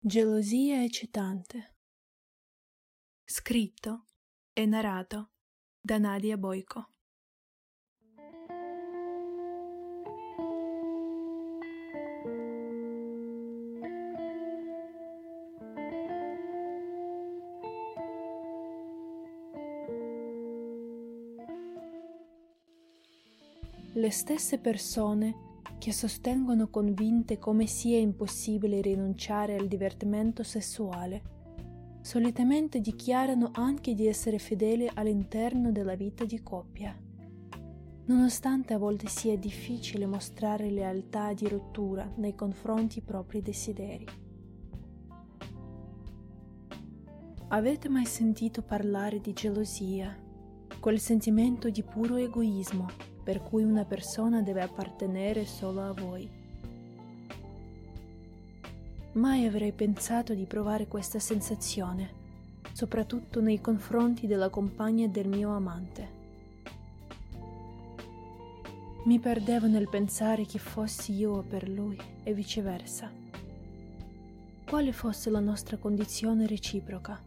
[0.00, 1.74] Gelosia eccitante.
[3.24, 4.04] Scritto
[4.52, 5.32] e narrato
[5.80, 6.92] da Nadia Boico.
[23.94, 25.47] Le stesse persone
[25.88, 31.22] che sostengono convinte come sia impossibile rinunciare al divertimento sessuale.
[32.02, 36.94] Solitamente dichiarano anche di essere fedeli all'interno della vita di coppia.
[38.04, 44.04] Nonostante a volte sia difficile mostrare lealtà di rottura nei confronti propri desideri.
[47.48, 50.14] Avete mai sentito parlare di gelosia,
[50.80, 56.26] quel sentimento di puro egoismo per cui una persona deve appartenere solo a voi.
[59.12, 62.08] Mai avrei pensato di provare questa sensazione,
[62.72, 66.08] soprattutto nei confronti della compagna del mio amante.
[69.04, 73.12] Mi perdevo nel pensare chi fossi io per lui e viceversa.
[74.66, 77.20] Quale fosse la nostra condizione reciproca.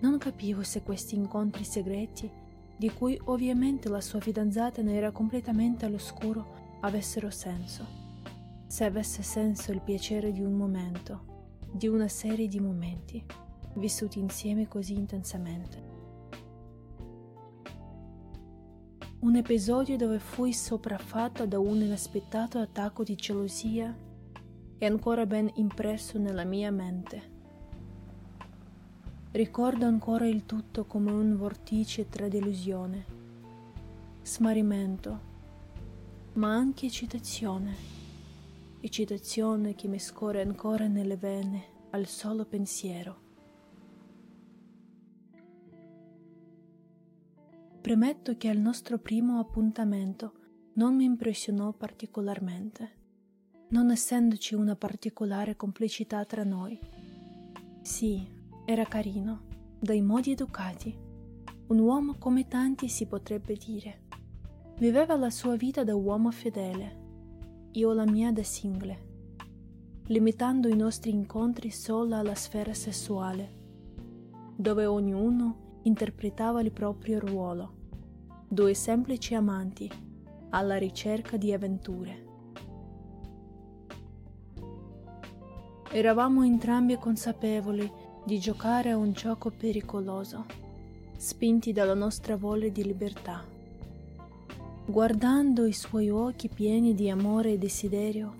[0.00, 2.46] Non capivo se questi incontri segreti
[2.78, 7.84] di cui ovviamente la sua fidanzata ne era completamente all'oscuro, avessero senso.
[8.68, 13.24] Se avesse senso il piacere di un momento, di una serie di momenti,
[13.74, 15.86] vissuti insieme così intensamente.
[19.20, 23.92] Un episodio dove fui sopraffatta da un inaspettato attacco di gelosia
[24.78, 27.37] è ancora ben impresso nella mia mente
[29.30, 33.04] Ricordo ancora il tutto come un vortice tra delusione,
[34.22, 35.20] smarrimento,
[36.32, 37.74] ma anche eccitazione,
[38.80, 43.20] eccitazione che mi scorre ancora nelle vene al solo pensiero.
[47.82, 50.32] Premetto che al nostro primo appuntamento
[50.74, 52.90] non mi impressionò particolarmente,
[53.68, 56.78] non essendoci una particolare complicità tra noi.
[57.82, 58.36] Sì,
[58.70, 59.44] era carino,
[59.80, 60.94] dai modi educati,
[61.68, 64.02] un uomo come tanti si potrebbe dire.
[64.76, 69.06] Viveva la sua vita da uomo fedele, io la mia da single,
[70.08, 73.54] limitando i nostri incontri solo alla sfera sessuale,
[74.54, 77.72] dove ognuno interpretava il proprio ruolo,
[78.46, 79.90] due semplici amanti
[80.50, 82.26] alla ricerca di avventure.
[85.90, 87.90] Eravamo entrambi consapevoli
[88.28, 90.44] di giocare a un gioco pericoloso,
[91.16, 93.42] spinti dalla nostra voglia di libertà.
[94.84, 98.34] Guardando i suoi occhi pieni di amore e desiderio,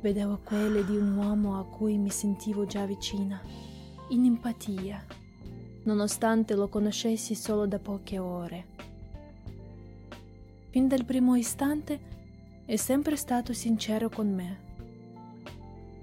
[0.00, 3.38] vedevo quelli di un uomo a cui mi sentivo già vicina,
[4.08, 5.04] in empatia,
[5.82, 8.66] nonostante lo conoscessi solo da poche ore.
[10.70, 12.00] Fin dal primo istante
[12.64, 14.60] è sempre stato sincero con me,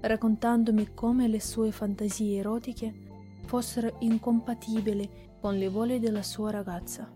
[0.02, 3.06] raccontandomi come le sue fantasie erotiche
[3.48, 5.08] fossero incompatibili
[5.40, 7.10] con le voglie della sua ragazza,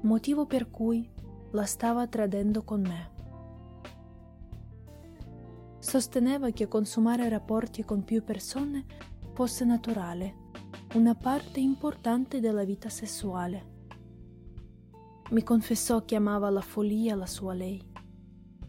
[0.00, 1.08] motivo per cui
[1.52, 3.12] la stava tradendo con me.
[5.78, 8.86] Sosteneva che consumare rapporti con più persone
[9.34, 10.50] fosse naturale,
[10.94, 13.72] una parte importante della vita sessuale.
[15.30, 17.80] Mi confessò che amava la follia la sua lei,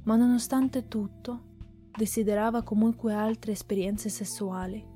[0.04, 1.54] ma nonostante tutto
[1.98, 4.94] desiderava comunque altre esperienze sessuali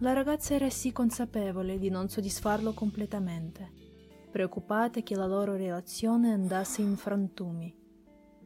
[0.00, 3.72] la ragazza era sì consapevole di non soddisfarlo completamente,
[4.30, 7.74] preoccupata che la loro relazione andasse in frantumi,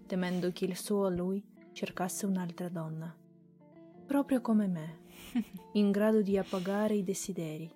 [0.07, 3.15] temendo che il suo lui cercasse un'altra donna,
[4.07, 5.01] proprio come me,
[5.73, 7.71] in grado di appagare i desideri.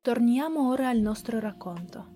[0.00, 2.14] Torniamo ora al nostro racconto.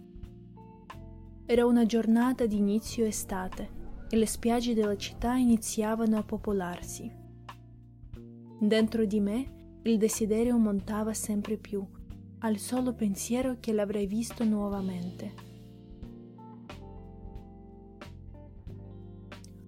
[1.46, 3.78] Era una giornata di inizio estate
[4.08, 7.19] e le spiagge della città iniziavano a popolarsi
[8.62, 11.82] Dentro di me il desiderio montava sempre più,
[12.40, 15.32] al solo pensiero che l'avrei visto nuovamente.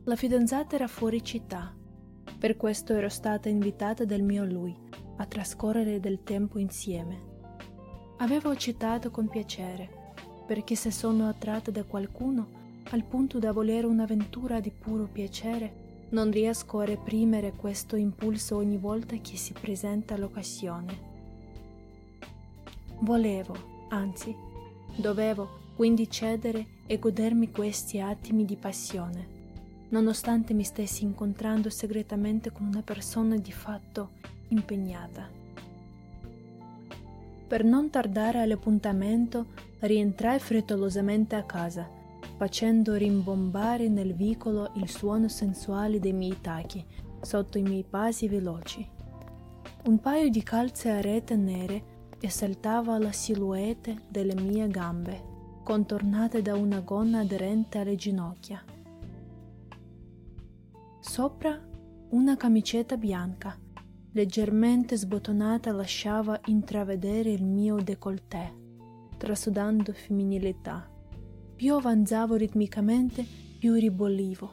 [0.04, 1.74] La fidanzata era fuori città,
[2.38, 4.76] per questo ero stata invitata dal mio lui
[5.16, 7.30] a trascorrere del tempo insieme.
[8.18, 10.12] Avevo accettato con piacere,
[10.46, 12.60] perché se sono attratta da qualcuno
[12.90, 15.81] al punto da volere un'avventura di puro piacere,
[16.12, 21.11] non riesco a reprimere questo impulso ogni volta che si presenta l'occasione.
[23.00, 24.35] Volevo, anzi,
[24.94, 29.26] dovevo quindi cedere e godermi questi attimi di passione,
[29.88, 34.11] nonostante mi stessi incontrando segretamente con una persona di fatto
[34.49, 35.29] impegnata.
[37.49, 39.47] Per non tardare all'appuntamento,
[39.81, 42.00] rientrai frettolosamente a casa,
[42.42, 46.84] facendo rimbombare nel vicolo il suono sensuale dei miei tacchi
[47.20, 48.84] sotto i miei passi veloci.
[49.84, 51.84] Un paio di calze a rete nere
[52.18, 55.22] esaltava la silhouette delle mie gambe,
[55.62, 58.60] contornate da una gonna aderente alle ginocchia.
[60.98, 61.56] Sopra
[62.08, 63.56] una camicetta bianca,
[64.10, 68.52] leggermente sbottonata, lasciava intravedere il mio décolleté,
[69.16, 70.91] trasudando femminilità.
[71.54, 73.25] Più avanzavo ritmicamente,
[73.58, 74.52] più ribollivo,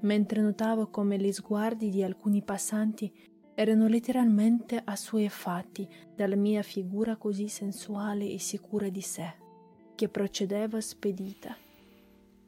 [0.00, 3.12] mentre notavo come gli sguardi di alcuni passanti
[3.54, 9.34] erano letteralmente assuefatti dalla mia figura così sensuale e sicura di sé,
[9.94, 11.54] che procedeva spedita.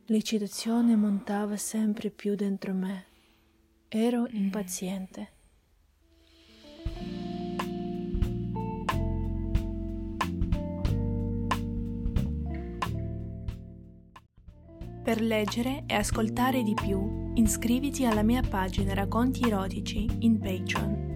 [0.07, 3.13] L'eccitazione montava sempre più dentro me
[3.97, 5.34] Ero impaziente.
[15.05, 21.14] Per leggere e ascoltare di più, iscriviti alla mia pagina Racconti erotici in Patreon.